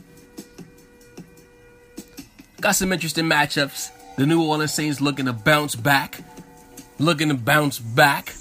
[2.61, 3.91] Got some interesting matchups.
[4.17, 6.21] The New Orleans Saints looking to bounce back.
[6.99, 8.35] Looking to bounce back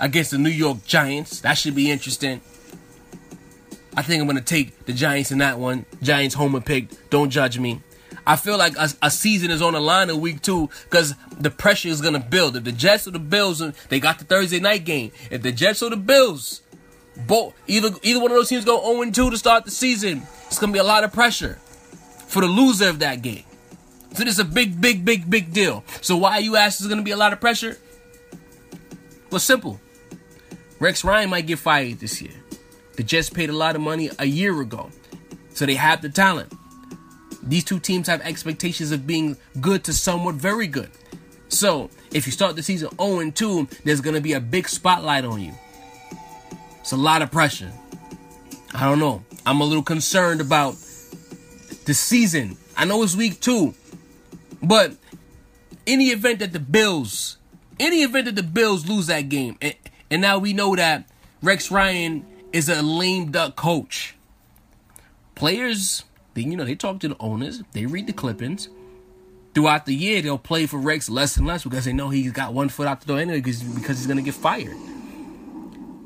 [0.00, 1.42] against the New York Giants.
[1.42, 2.40] That should be interesting.
[3.94, 5.84] I think I'm going to take the Giants in that one.
[6.02, 7.10] Giants homer pick.
[7.10, 7.82] Don't judge me.
[8.26, 11.50] I feel like a, a, season is on the line in week two because the
[11.50, 12.56] pressure is going to build.
[12.56, 15.12] If the Jets or the Bills, they got the Thursday night game.
[15.30, 16.62] If the Jets or the Bills,
[17.26, 20.58] both either either one of those teams go 0 2 to start the season, it's
[20.58, 21.58] going to be a lot of pressure
[22.32, 23.44] for the loser of that game.
[24.14, 25.84] So this is a big, big, big, big deal.
[26.00, 27.76] So why you ask is going to be a lot of pressure?
[29.30, 29.78] Well, simple.
[30.78, 32.32] Rex Ryan might get fired this year.
[32.96, 34.90] The Jets paid a lot of money a year ago.
[35.52, 36.54] So they have the talent.
[37.42, 40.90] These two teams have expectations of being good to somewhat very good.
[41.48, 45.26] So if you start the season 0 2, there's going to be a big spotlight
[45.26, 45.52] on you.
[46.80, 47.72] It's a lot of pressure.
[48.72, 49.22] I don't know.
[49.44, 50.76] I'm a little concerned about
[51.84, 52.56] the season.
[52.76, 53.74] I know it's week two,
[54.62, 54.96] but
[55.86, 57.38] any event that the Bills,
[57.78, 59.74] any event that the Bills lose that game, and,
[60.10, 61.08] and now we know that
[61.42, 64.14] Rex Ryan is a lame duck coach.
[65.34, 66.04] Players,
[66.34, 68.68] they, you know, they talk to the owners, they read the clippings.
[69.54, 72.54] Throughout the year, they'll play for Rex less and less because they know he's got
[72.54, 74.76] one foot out the door anyway because, because he's going to get fired.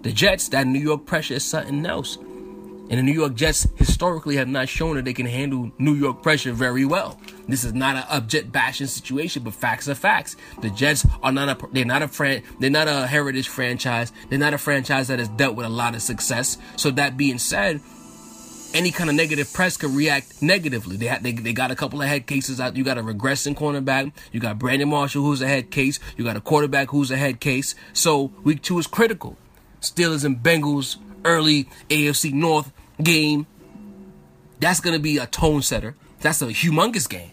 [0.03, 2.19] The Jets, that New York pressure is something else.
[2.89, 6.23] And the New York Jets historically have not shown that they can handle New York
[6.23, 7.19] pressure very well.
[7.49, 10.37] This is not an object bashing situation, but facts are facts.
[10.61, 14.13] The Jets are not a they're not a fran, they're not a heritage franchise.
[14.29, 16.59] They're not a franchise that has dealt with a lot of success.
[16.77, 17.81] So that being said,
[18.75, 20.97] any kind of negative press could react negatively.
[20.97, 22.77] They had, they, they got a couple of head cases out.
[22.77, 24.13] You got a regressing cornerback.
[24.33, 25.99] You got Brandon Marshall, who's a head case.
[26.17, 27.75] You got a quarterback who's a head case.
[27.93, 29.37] So week two is critical.
[29.81, 30.97] Steelers and Bengals
[31.27, 32.73] early AFC North
[33.03, 33.47] game.
[34.61, 35.95] That's going to be a tone setter.
[36.21, 37.33] That's a humongous game.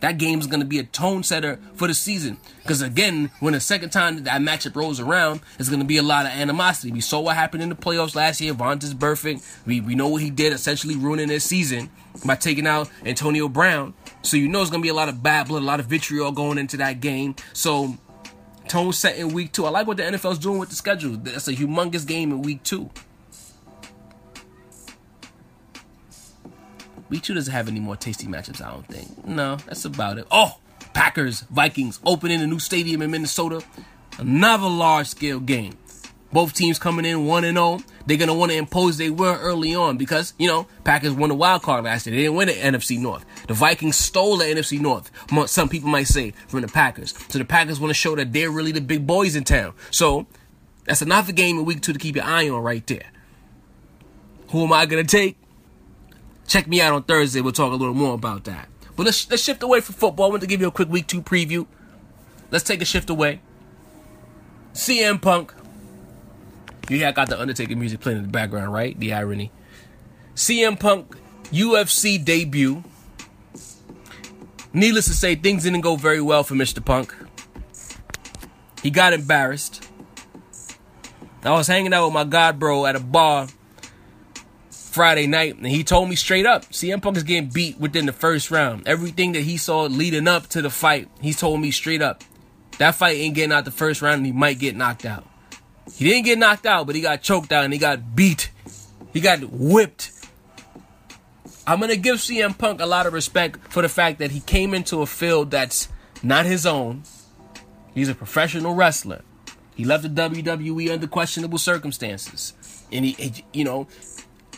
[0.00, 2.36] That game is going to be a tone setter for the season.
[2.62, 6.02] Because again, when the second time that matchup rolls around, it's going to be a
[6.02, 6.92] lot of animosity.
[6.92, 8.52] We saw what happened in the playoffs last year.
[8.52, 9.42] Vontaze Burfict.
[9.64, 11.88] We, we know what he did, essentially ruining their season
[12.26, 13.94] by taking out Antonio Brown.
[14.20, 15.86] So you know it's going to be a lot of bad blood, a lot of
[15.86, 17.36] vitriol going into that game.
[17.54, 17.96] So
[18.68, 19.64] tone set in week two.
[19.64, 21.16] I like what the NFL's doing with the schedule.
[21.16, 22.90] That's a humongous game in week two.
[27.08, 29.26] Week two doesn't have any more tasty matchups, I don't think.
[29.26, 30.26] No, that's about it.
[30.30, 30.58] Oh,
[30.94, 33.62] Packers, Vikings opening a new stadium in Minnesota.
[34.18, 35.76] Another large scale game.
[36.32, 37.78] Both teams coming in 1 and 0.
[38.06, 41.28] They're going to want to impose they were early on because, you know, Packers won
[41.28, 42.16] the wild card last year.
[42.16, 43.24] They didn't win the NFC North.
[43.46, 45.12] The Vikings stole the NFC North,
[45.48, 47.14] some people might say, from the Packers.
[47.28, 49.74] So the Packers want to show that they're really the big boys in town.
[49.92, 50.26] So
[50.86, 53.06] that's another game in week two to keep your eye on right there.
[54.48, 55.36] Who am I going to take?
[56.46, 57.40] Check me out on Thursday.
[57.40, 58.68] We'll talk a little more about that.
[58.96, 60.26] But let's let's shift away from football.
[60.26, 61.66] I want to give you a quick week two preview.
[62.50, 63.40] Let's take a shift away.
[64.72, 65.52] CM Punk.
[66.88, 68.98] You yeah, got the Undertaker music playing in the background, right?
[68.98, 69.50] The irony.
[70.34, 71.16] CM Punk
[71.50, 72.84] UFC debut.
[74.72, 76.84] Needless to say, things didn't go very well for Mr.
[76.84, 77.14] Punk.
[78.82, 79.88] He got embarrassed.
[81.44, 83.48] I was hanging out with my god bro at a bar
[84.94, 88.12] Friday night, and he told me straight up, CM Punk is getting beat within the
[88.12, 88.86] first round.
[88.86, 92.22] Everything that he saw leading up to the fight, he told me straight up,
[92.78, 95.26] that fight ain't getting out the first round, and he might get knocked out.
[95.92, 98.50] He didn't get knocked out, but he got choked out and he got beat.
[99.12, 100.12] He got whipped.
[101.66, 104.74] I'm gonna give CM Punk a lot of respect for the fact that he came
[104.74, 105.88] into a field that's
[106.22, 107.02] not his own.
[107.94, 109.22] He's a professional wrestler.
[109.74, 112.54] He left the WWE under questionable circumstances.
[112.92, 113.88] And he, you know,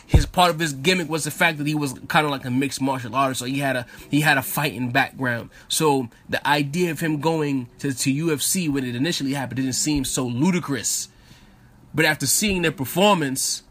[0.07, 2.49] his part of his gimmick was the fact that he was kind of like a
[2.49, 5.49] mixed martial artist, so he had a he had a fighting background.
[5.67, 10.05] So the idea of him going to, to UFC when it initially happened didn't seem
[10.05, 11.09] so ludicrous.
[11.93, 13.63] But after seeing their performance,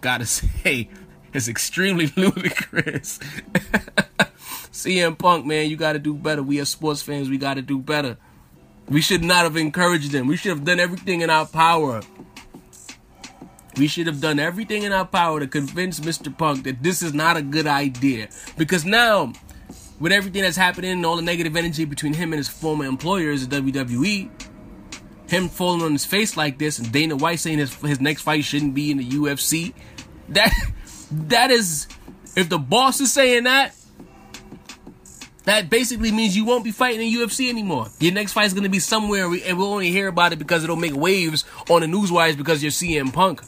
[0.00, 0.88] gotta say,
[1.34, 3.18] it's extremely ludicrous.
[4.72, 6.42] CM Punk, man, you gotta do better.
[6.42, 8.16] We as sports fans, we gotta do better.
[8.88, 10.26] We should not have encouraged them.
[10.26, 12.00] We should have done everything in our power
[13.76, 16.36] we should have done everything in our power to convince Mr.
[16.36, 18.28] Punk that this is not a good idea.
[18.56, 19.32] Because now,
[19.98, 23.44] with everything that's happening and all the negative energy between him and his former employers
[23.44, 24.30] at WWE,
[25.28, 28.44] him falling on his face like this, and Dana White saying his his next fight
[28.44, 29.72] shouldn't be in the UFC,
[30.30, 30.52] that
[31.10, 31.86] that is,
[32.36, 33.74] if the boss is saying that,
[35.44, 37.88] that basically means you won't be fighting in UFC anymore.
[38.00, 40.64] Your next fight is going to be somewhere, and we'll only hear about it because
[40.64, 43.42] it'll make waves on the newswires because you're CM Punk.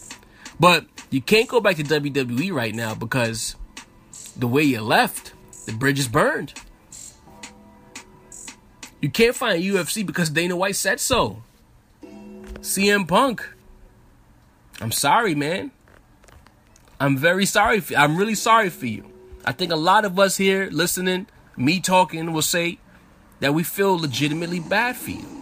[0.59, 3.57] But you can't go back to WWE right now because
[4.37, 5.35] the way you left,
[5.67, 6.55] the bridge is burned.
[9.01, 11.43] You can't find UFC because Dana White said so.
[12.61, 13.49] CM Punk.
[14.81, 15.71] I'm sorry, man.
[16.99, 17.81] I'm very sorry.
[17.81, 19.05] For, I'm really sorry for you.
[19.45, 21.27] I think a lot of us here listening,
[21.57, 22.79] me talking, will say
[23.41, 25.36] that we feel legitimately bad for you.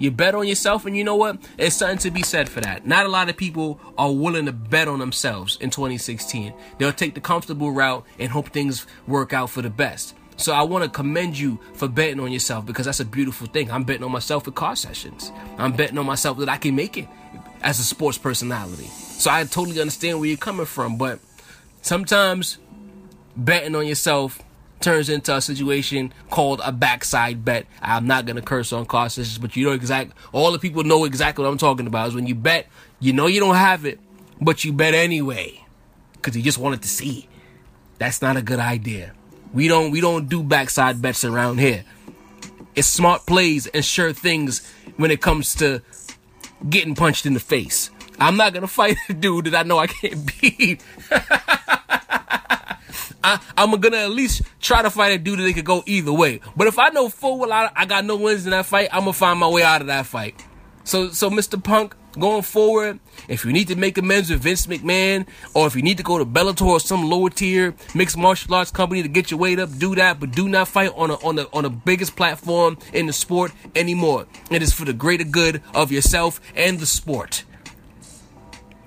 [0.00, 1.36] You bet on yourself, and you know what?
[1.58, 2.86] It's something to be said for that.
[2.86, 6.54] Not a lot of people are willing to bet on themselves in 2016.
[6.78, 10.16] They'll take the comfortable route and hope things work out for the best.
[10.38, 13.70] So I want to commend you for betting on yourself because that's a beautiful thing.
[13.70, 15.30] I'm betting on myself with Car Sessions.
[15.58, 17.06] I'm betting on myself that I can make it
[17.60, 18.86] as a sports personality.
[18.86, 21.20] So I totally understand where you're coming from, but
[21.82, 22.56] sometimes
[23.36, 24.40] betting on yourself
[24.80, 27.66] turns into a situation called a backside bet.
[27.82, 29.08] I'm not gonna curse on car
[29.40, 30.12] but you know exact.
[30.32, 32.08] All the people know exactly what I'm talking about.
[32.08, 32.66] Is when you bet,
[32.98, 34.00] you know you don't have it,
[34.40, 35.64] but you bet anyway
[36.14, 37.28] because you just wanted to see.
[37.98, 39.12] That's not a good idea.
[39.52, 41.84] We don't we don't do backside bets around here.
[42.74, 44.66] It's smart plays and sure things
[44.96, 45.82] when it comes to
[46.68, 47.90] getting punched in the face.
[48.18, 50.82] I'm not gonna fight a dude that I know I can't beat.
[53.22, 56.12] I, am gonna at least try to fight a dude that they could go either
[56.12, 56.40] way.
[56.56, 59.00] But if I know full well I, I got no wins in that fight, I'm
[59.00, 60.42] gonna find my way out of that fight.
[60.84, 61.62] So, so Mr.
[61.62, 62.98] Punk, going forward,
[63.28, 66.18] if you need to make amends with Vince McMahon, or if you need to go
[66.18, 69.76] to Bellator or some lower tier mixed martial arts company to get your weight up,
[69.78, 70.18] do that.
[70.18, 73.52] But do not fight on a, on the on the biggest platform in the sport
[73.76, 74.26] anymore.
[74.50, 77.44] It is for the greater good of yourself and the sport.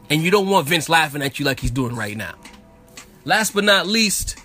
[0.09, 2.35] And you don't want Vince laughing at you like he's doing right now.
[3.25, 4.37] Last but not least,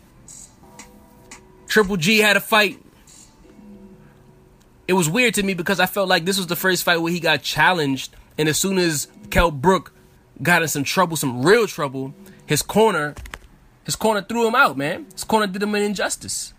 [1.67, 2.79] Triple G had a fight.
[4.87, 7.13] It was weird to me because I felt like this was the first fight where
[7.13, 9.93] he got challenged, and as soon as Kell Brook
[10.43, 12.15] got in some trouble, some real trouble,
[12.47, 13.15] his corner,
[13.85, 15.07] his corner threw him out, man.
[15.13, 16.55] His corner did him an injustice.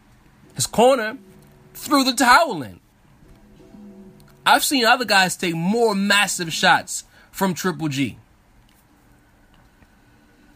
[0.54, 1.18] His corner
[1.74, 2.80] threw the towel in.
[4.46, 8.18] I've seen other guys take more massive shots from Triple G.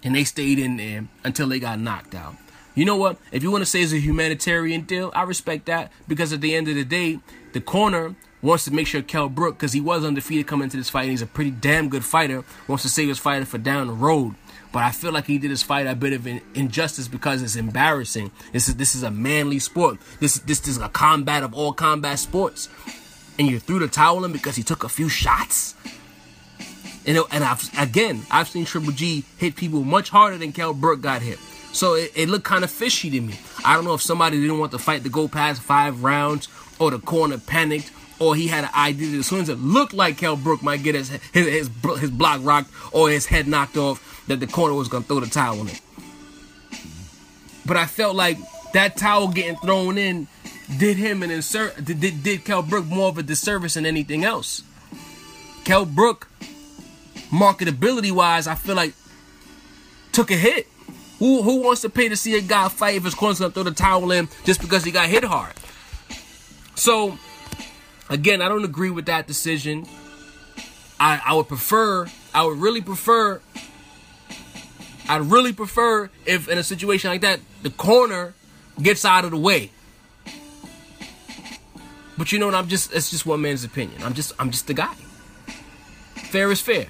[0.04, 2.36] And they stayed in there until they got knocked out.
[2.76, 3.18] You know what?
[3.32, 6.56] If you want to say it's a humanitarian deal, I respect that because at the
[6.56, 7.20] end of the day,
[7.54, 10.89] the corner wants to make sure Kell Brook, because he was undefeated coming into this
[10.89, 13.88] fight, and he's a pretty damn good fighter, wants to save his fighter for down
[13.88, 14.36] the road.
[14.74, 17.56] But I feel like he did his fight a bit of an injustice because it's
[17.56, 18.32] embarrassing.
[18.51, 19.99] This is this is a manly sport.
[20.20, 22.70] This this is a combat of all combat sports,
[23.38, 25.76] and you threw the towel in because he took a few shots.
[27.06, 30.74] And it, and I've again I've seen Triple G hit people much harder than Kell
[30.74, 31.39] Brook got hit.
[31.72, 33.39] So it, it looked kind of fishy to me.
[33.66, 36.47] I don't know if somebody didn't want the fight to go past five rounds,
[36.80, 39.93] or the corner panicked, or he had an idea that as soon as it looked
[39.93, 43.76] like Kell Brook might get his his his, his block rocked or his head knocked
[43.76, 45.76] off, that the corner was gonna throw the towel in.
[47.66, 48.38] But I felt like
[48.74, 50.28] that towel getting thrown in
[50.78, 54.64] did him an insert did, did Kell Brook more of a disservice than anything else.
[55.64, 56.28] Kell Brook,
[57.34, 58.94] marketability wise, I feel like
[60.12, 60.68] took a hit.
[61.20, 63.64] Who who wants to pay to see a guy fight if his corner's gonna throw
[63.64, 65.54] the towel in just because he got hit hard?
[66.76, 67.18] So
[68.10, 69.86] again, I don't agree with that decision.
[71.00, 73.42] I I would prefer, I would really prefer
[75.10, 78.34] I'd really prefer if in a situation like that, the corner
[78.82, 79.72] gets out of the way.
[82.18, 82.56] But you know what?
[82.56, 84.02] I'm just it's just one man's opinion.
[84.04, 84.94] I'm just I'm just the guy.
[86.16, 86.88] Fair is fair.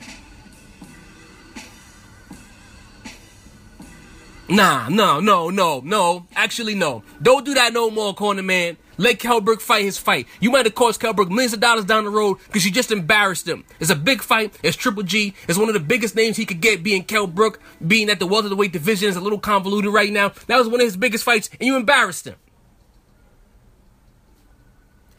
[4.53, 6.27] Nah, no, no, no, no.
[6.35, 7.01] Actually, no.
[7.19, 8.77] Don't do that no more, corner man.
[8.97, 10.27] Let Kell Brook fight his fight.
[10.39, 12.91] You might have cost Kell Brook millions of dollars down the road because you just
[12.91, 13.63] embarrassed him.
[13.79, 14.53] It's a big fight.
[14.61, 15.33] It's Triple G.
[15.47, 17.59] It's one of the biggest names he could get being Kell Brook.
[17.87, 20.29] Being at the welterweight division is a little convoluted right now.
[20.45, 22.35] That was one of his biggest fights and you embarrassed him.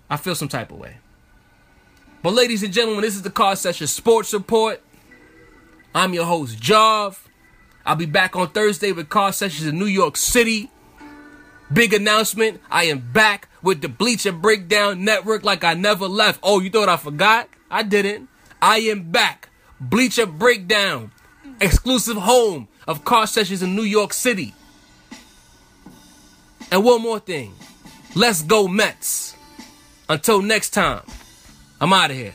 [0.08, 0.98] I feel some type of way.
[2.22, 4.80] But ladies and gentlemen, this is the Car Session Sports Report.
[5.92, 7.28] I'm your host, Jav.
[7.86, 10.70] I'll be back on Thursday with Car Sessions in New York City.
[11.72, 12.60] Big announcement.
[12.70, 16.40] I am back with the Bleacher Breakdown Network like I never left.
[16.42, 17.48] Oh, you thought I forgot?
[17.70, 18.28] I didn't.
[18.62, 19.50] I am back.
[19.80, 21.12] Bleacher Breakdown.
[21.60, 24.54] Exclusive home of Car Sessions in New York City.
[26.70, 27.54] And one more thing.
[28.14, 29.34] Let's go Mets.
[30.08, 31.02] Until next time,
[31.80, 32.34] I'm out of here.